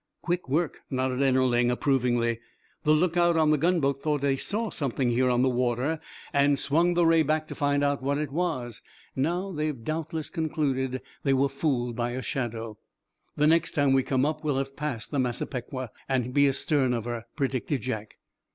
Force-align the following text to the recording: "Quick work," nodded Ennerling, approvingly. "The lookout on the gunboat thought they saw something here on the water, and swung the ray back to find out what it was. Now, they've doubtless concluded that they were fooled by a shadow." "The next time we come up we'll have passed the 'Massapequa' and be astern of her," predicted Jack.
"Quick 0.23 0.49
work," 0.49 0.81
nodded 0.89 1.21
Ennerling, 1.21 1.69
approvingly. 1.69 2.39
"The 2.85 2.91
lookout 2.91 3.37
on 3.37 3.51
the 3.51 3.57
gunboat 3.59 4.01
thought 4.01 4.21
they 4.21 4.35
saw 4.35 4.71
something 4.71 5.11
here 5.11 5.29
on 5.29 5.43
the 5.43 5.47
water, 5.49 5.99
and 6.33 6.57
swung 6.57 6.95
the 6.95 7.05
ray 7.05 7.21
back 7.21 7.47
to 7.49 7.53
find 7.53 7.83
out 7.83 8.01
what 8.01 8.17
it 8.17 8.31
was. 8.31 8.81
Now, 9.15 9.51
they've 9.51 9.77
doubtless 9.79 10.31
concluded 10.31 10.93
that 10.93 11.03
they 11.21 11.33
were 11.35 11.49
fooled 11.49 11.95
by 11.95 12.13
a 12.13 12.23
shadow." 12.23 12.79
"The 13.35 13.45
next 13.45 13.73
time 13.73 13.93
we 13.93 14.01
come 14.01 14.25
up 14.25 14.43
we'll 14.43 14.57
have 14.57 14.75
passed 14.75 15.11
the 15.11 15.19
'Massapequa' 15.19 15.91
and 16.09 16.33
be 16.33 16.47
astern 16.47 16.95
of 16.95 17.05
her," 17.05 17.27
predicted 17.35 17.81
Jack. 17.81 18.17